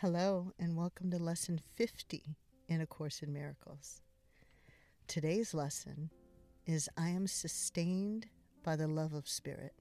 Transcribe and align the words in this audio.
Hello, 0.00 0.52
and 0.58 0.76
welcome 0.76 1.10
to 1.10 1.16
Lesson 1.16 1.58
50 1.76 2.36
in 2.68 2.82
A 2.82 2.86
Course 2.86 3.22
in 3.22 3.32
Miracles. 3.32 4.02
Today's 5.06 5.54
lesson 5.54 6.10
is 6.66 6.90
I 6.98 7.08
am 7.08 7.26
sustained 7.26 8.26
by 8.62 8.76
the 8.76 8.88
love 8.88 9.14
of 9.14 9.26
Spirit, 9.26 9.72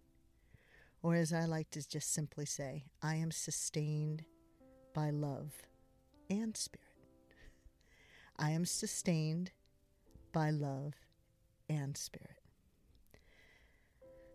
or 1.03 1.15
as 1.15 1.33
I 1.33 1.43
like 1.43 1.69
to 1.71 1.85
just 1.85 2.13
simply 2.13 2.45
say, 2.45 2.85
I 3.03 3.15
am 3.15 3.29
sustained 3.29 4.23
by 4.93 5.09
love 5.09 5.51
and 6.29 6.55
Spirit. 6.55 6.95
I 8.39 8.51
am 8.51 8.63
sustained 8.63 9.51
by 10.31 10.49
love 10.49 10.93
and 11.67 11.97
Spirit. 11.97 12.39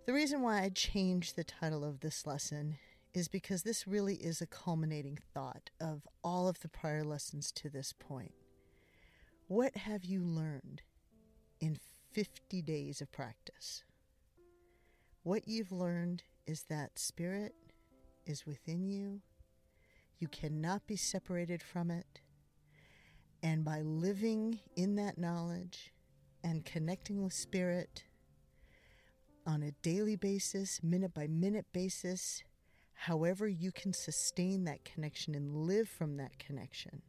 The 0.04 0.12
reason 0.12 0.42
why 0.42 0.60
I 0.60 0.68
changed 0.68 1.36
the 1.36 1.44
title 1.44 1.84
of 1.84 2.00
this 2.00 2.26
lesson 2.26 2.76
is 3.12 3.28
because 3.28 3.62
this 3.62 3.86
really 3.86 4.14
is 4.14 4.40
a 4.40 4.46
culminating 4.46 5.18
thought 5.34 5.70
of 5.80 6.06
all 6.22 6.48
of 6.48 6.60
the 6.60 6.68
prior 6.68 7.04
lessons 7.04 7.50
to 7.52 7.68
this 7.68 7.92
point. 7.92 8.32
What 9.48 9.76
have 9.76 10.04
you 10.04 10.22
learned 10.22 10.82
in 11.60 11.78
50 12.12 12.62
days 12.62 13.00
of 13.00 13.10
practice? 13.10 13.82
What 15.22 15.48
you've 15.48 15.72
learned 15.72 16.22
is 16.46 16.64
that 16.68 16.98
spirit 16.98 17.54
is 18.26 18.46
within 18.46 18.88
you. 18.88 19.20
You 20.18 20.28
cannot 20.28 20.86
be 20.86 20.96
separated 20.96 21.62
from 21.62 21.90
it. 21.90 22.20
And 23.42 23.64
by 23.64 23.80
living 23.80 24.60
in 24.76 24.96
that 24.96 25.18
knowledge 25.18 25.92
and 26.44 26.64
connecting 26.64 27.22
with 27.22 27.32
spirit 27.32 28.04
on 29.46 29.62
a 29.62 29.72
daily 29.82 30.16
basis, 30.16 30.82
minute 30.82 31.14
by 31.14 31.26
minute 31.26 31.66
basis, 31.72 32.44
however 33.00 33.48
you 33.48 33.72
can 33.72 33.94
sustain 33.94 34.64
that 34.64 34.84
connection 34.84 35.34
and 35.34 35.56
live 35.56 35.88
from 35.88 36.18
that 36.18 36.38
connection, 36.38 37.00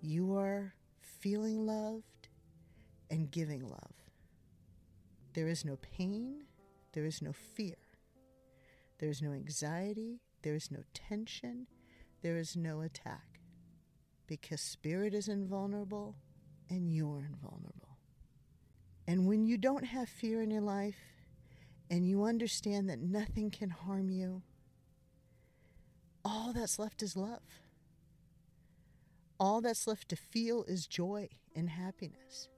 you 0.00 0.36
are 0.36 0.74
feeling 1.20 1.64
loved 1.64 2.28
and 3.12 3.30
giving 3.30 3.62
love. 3.62 3.94
There 5.34 5.46
is 5.46 5.64
no 5.64 5.76
pain, 5.76 6.42
there 6.94 7.04
is 7.04 7.22
no 7.22 7.32
fear, 7.32 7.76
there 8.98 9.08
is 9.08 9.22
no 9.22 9.32
anxiety, 9.32 10.20
there 10.42 10.56
is 10.56 10.68
no 10.72 10.80
tension, 10.92 11.68
there 12.20 12.36
is 12.36 12.56
no 12.56 12.80
attack. 12.80 13.38
Because 14.26 14.60
spirit 14.60 15.14
is 15.14 15.28
invulnerable 15.28 16.16
and 16.68 16.92
you're 16.92 17.24
invulnerable. 17.24 17.98
And 19.06 19.28
when 19.28 19.44
you 19.44 19.58
don't 19.58 19.84
have 19.84 20.08
fear 20.08 20.42
in 20.42 20.50
your 20.50 20.62
life, 20.62 21.17
and 21.90 22.06
you 22.06 22.24
understand 22.24 22.88
that 22.88 23.00
nothing 23.00 23.50
can 23.50 23.70
harm 23.70 24.10
you, 24.10 24.42
all 26.24 26.52
that's 26.52 26.78
left 26.78 27.02
is 27.02 27.16
love. 27.16 27.42
All 29.40 29.60
that's 29.60 29.86
left 29.86 30.08
to 30.08 30.16
feel 30.16 30.64
is 30.64 30.86
joy 30.86 31.28
and 31.54 31.70
happiness. 31.70 32.48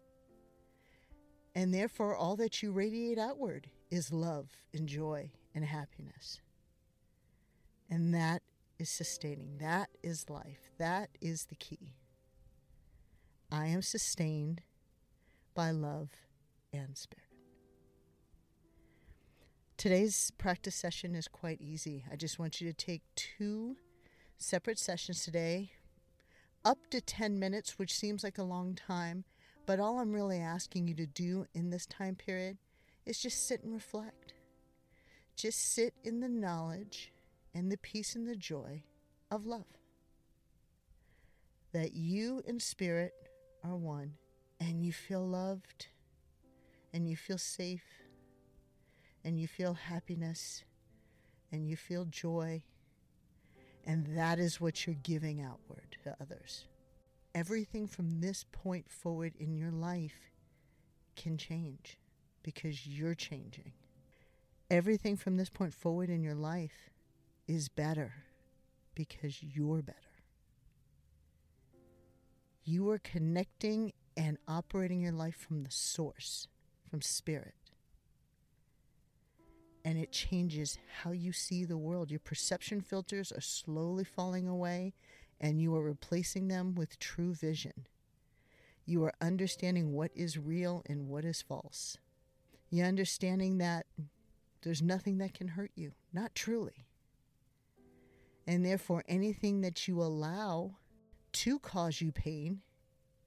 And 1.55 1.75
therefore, 1.75 2.17
all 2.17 2.37
that 2.37 2.63
you 2.63 2.73
radiate 2.73 3.19
outward 3.19 3.69
is 3.91 4.13
love 4.13 4.49
and 4.73 4.89
joy 4.89 5.33
and 5.55 5.65
happiness. 5.65 6.41
And 7.89 8.15
that 8.15 8.43
is 8.79 8.89
sustaining. 8.89 9.59
That 9.59 9.91
is 10.03 10.31
life. 10.31 10.71
That 10.79 11.11
is 11.21 11.47
the 11.47 11.57
key. 11.57 11.95
I 13.51 13.67
am 13.67 13.83
sustained 13.83 14.63
by 15.55 15.73
love 15.73 16.11
and 16.73 16.97
spirit. 16.97 17.30
Today's 19.81 20.31
practice 20.37 20.75
session 20.75 21.15
is 21.15 21.27
quite 21.27 21.59
easy. 21.59 22.05
I 22.13 22.17
just 22.17 22.39
want 22.39 22.61
you 22.61 22.69
to 22.71 22.77
take 22.77 23.01
two 23.17 23.79
separate 24.37 24.79
sessions 24.79 25.25
today, 25.25 25.71
up 26.67 26.77
to 26.91 27.01
10 27.01 27.39
minutes, 27.39 27.79
which 27.79 27.95
seems 27.95 28.23
like 28.23 28.37
a 28.37 28.43
long 28.43 28.75
time, 28.75 29.25
but 29.65 29.81
all 29.81 29.99
I'm 29.99 30.13
really 30.13 30.37
asking 30.37 30.87
you 30.87 30.93
to 30.97 31.07
do 31.07 31.47
in 31.55 31.71
this 31.71 31.87
time 31.87 32.15
period 32.15 32.59
is 33.07 33.23
just 33.23 33.49
sit 33.49 33.63
and 33.63 33.73
reflect. 33.73 34.35
Just 35.35 35.73
sit 35.73 35.95
in 36.05 36.21
the 36.21 36.29
knowledge 36.29 37.11
and 37.55 37.73
the 37.73 37.79
peace 37.79 38.15
and 38.15 38.29
the 38.29 38.37
joy 38.37 38.83
of 39.31 39.47
love. 39.47 39.79
That 41.73 41.95
you 41.95 42.43
and 42.47 42.61
spirit 42.61 43.15
are 43.65 43.77
one, 43.77 44.13
and 44.61 44.85
you 44.85 44.93
feel 44.93 45.27
loved, 45.27 45.87
and 46.93 47.09
you 47.09 47.17
feel 47.17 47.39
safe 47.39 48.00
and 49.25 49.39
you 49.39 49.47
feel 49.47 49.75
happiness 49.75 50.65
and 51.53 51.69
you 51.69 51.77
feel 51.77 52.05
joy. 52.05 52.63
And 53.87 54.17
that 54.17 54.39
is 54.39 54.61
what 54.61 54.87
you're 54.87 54.97
giving 55.03 55.41
outward 55.41 55.97
to 56.05 56.17
others. 56.21 56.65
Everything 57.35 57.87
from 57.87 58.21
this 58.21 58.45
point 58.51 58.91
forward 58.91 59.35
in 59.39 59.57
your 59.57 59.71
life 59.71 60.31
can 61.17 61.37
change 61.37 61.99
because 62.43 62.87
you're 62.87 63.15
changing. 63.15 63.73
Everything 64.71 65.17
from 65.17 65.37
this 65.37 65.51
point 65.51 65.75
forward 65.75 66.11
in 66.11 66.23
your 66.23 66.35
life 66.35 66.91
is 67.49 67.69
better 67.69 68.13
because 68.95 69.43
you're 69.43 69.83
better. 69.83 69.99
You 72.65 72.89
are 72.91 72.99
connecting 72.99 73.93
and 74.17 74.39
operating 74.47 75.01
your 75.01 75.13
life 75.13 75.37
from 75.37 75.65
the 75.65 75.71
source, 75.71 76.47
from 76.89 77.03
spirit 77.03 77.55
and 79.91 79.99
it 79.99 80.13
changes 80.13 80.79
how 81.03 81.11
you 81.11 81.33
see 81.33 81.65
the 81.65 81.77
world. 81.77 82.13
Your 82.13 82.21
perception 82.21 82.81
filters 82.81 83.33
are 83.33 83.41
slowly 83.41 84.05
falling 84.05 84.47
away, 84.47 84.95
and 85.41 85.61
you 85.61 85.75
are 85.75 85.83
replacing 85.83 86.47
them 86.47 86.77
with 86.77 87.01
true 87.01 87.35
vision. 87.35 87.89
You 88.87 89.03
are 89.03 89.13
understanding 89.21 89.93
what 89.93 90.13
is 90.15 90.39
real 90.39 90.85
and 90.87 91.09
what 91.09 91.25
is 91.25 91.43
false. 91.43 91.99
You're 92.71 92.87
understanding 92.87 93.59
that 93.59 93.87
there's 94.63 94.81
nothing 94.81 95.19
that 95.19 95.35
can 95.35 95.49
hurt 95.49 95.73
you, 95.75 95.91
not 96.13 96.37
truly. 96.37 96.87
And 98.47 98.65
therefore, 98.65 99.03
anything 99.09 99.61
that 99.63 99.89
you 99.89 100.01
allow 100.01 100.77
to 101.33 101.59
cause 101.59 102.01
you 102.01 102.13
pain 102.13 102.61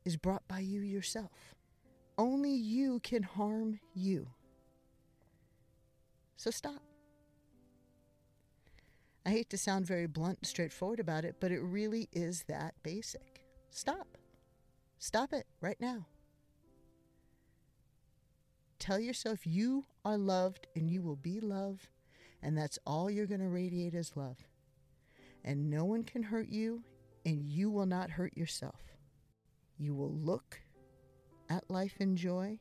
is 0.05 0.15
brought 0.15 0.47
by 0.47 0.59
you 0.59 0.79
yourself. 0.79 1.55
Only 2.17 2.53
you 2.53 3.01
can 3.01 3.23
harm 3.23 3.81
you. 3.93 4.29
So 6.37 6.51
stop. 6.51 6.81
I 9.25 9.29
hate 9.29 9.49
to 9.51 9.57
sound 9.57 9.85
very 9.85 10.07
blunt 10.07 10.39
and 10.41 10.47
straightforward 10.47 10.99
about 10.99 11.23
it, 11.23 11.37
but 11.39 11.51
it 11.51 11.61
really 11.61 12.09
is 12.11 12.43
that 12.47 12.75
basic. 12.83 13.45
Stop. 13.69 14.17
Stop 14.99 15.31
it 15.33 15.45
right 15.61 15.79
now. 15.79 16.05
Tell 18.79 18.99
yourself 18.99 19.47
you 19.47 19.85
are 20.03 20.17
loved 20.17 20.67
and 20.75 20.89
you 20.89 21.01
will 21.01 21.15
be 21.15 21.39
loved, 21.39 21.87
and 22.41 22.57
that's 22.57 22.77
all 22.85 23.09
you're 23.09 23.25
going 23.25 23.39
to 23.39 23.47
radiate 23.47 23.93
is 23.93 24.17
love. 24.17 24.37
And 25.45 25.69
no 25.69 25.85
one 25.85 26.03
can 26.03 26.23
hurt 26.23 26.49
you, 26.49 26.83
and 27.25 27.45
you 27.45 27.69
will 27.69 27.85
not 27.85 28.11
hurt 28.11 28.35
yourself. 28.35 28.81
You 29.77 29.95
will 29.95 30.11
look 30.11 30.61
at 31.49 31.69
life 31.69 31.95
in 31.99 32.17
joy, 32.17 32.59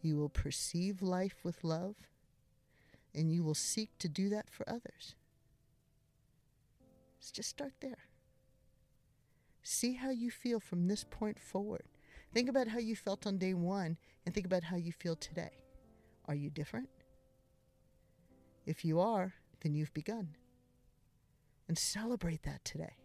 you 0.00 0.16
will 0.16 0.28
perceive 0.28 1.02
life 1.02 1.36
with 1.42 1.64
love 1.64 1.96
and 3.16 3.32
you 3.32 3.42
will 3.42 3.54
seek 3.54 3.90
to 3.98 4.08
do 4.08 4.28
that 4.28 4.50
for 4.50 4.68
others. 4.68 5.14
Let's 7.18 7.30
just 7.32 7.48
start 7.48 7.72
there. 7.80 8.04
See 9.62 9.94
how 9.94 10.10
you 10.10 10.30
feel 10.30 10.60
from 10.60 10.86
this 10.86 11.02
point 11.02 11.40
forward. 11.40 11.82
Think 12.32 12.48
about 12.48 12.68
how 12.68 12.78
you 12.78 12.94
felt 12.94 13.26
on 13.26 13.38
day 13.38 13.54
one 13.54 13.96
and 14.24 14.34
think 14.34 14.46
about 14.46 14.64
how 14.64 14.76
you 14.76 14.92
feel 14.92 15.16
today. 15.16 15.50
Are 16.26 16.34
you 16.34 16.50
different? 16.50 16.88
If 18.66 18.84
you 18.84 19.00
are, 19.00 19.34
then 19.62 19.74
you've 19.74 19.94
begun. 19.94 20.36
And 21.66 21.78
celebrate 21.78 22.42
that 22.42 22.64
today. 22.64 22.96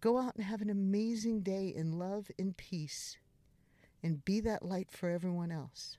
Go 0.00 0.18
out 0.18 0.34
and 0.34 0.44
have 0.44 0.62
an 0.62 0.70
amazing 0.70 1.42
day 1.42 1.68
in 1.68 1.98
love 1.98 2.30
and 2.38 2.56
peace 2.56 3.18
and 4.02 4.24
be 4.24 4.40
that 4.40 4.64
light 4.64 4.90
for 4.90 5.10
everyone 5.10 5.52
else. 5.52 5.98